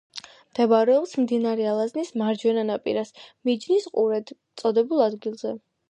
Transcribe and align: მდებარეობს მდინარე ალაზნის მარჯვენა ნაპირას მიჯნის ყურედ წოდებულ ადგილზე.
მდებარეობს 0.53 1.11
მდინარე 1.25 1.67
ალაზნის 1.73 2.11
მარჯვენა 2.23 2.65
ნაპირას 2.71 3.15
მიჯნის 3.49 3.87
ყურედ 3.95 4.35
წოდებულ 4.63 5.11
ადგილზე. 5.11 5.59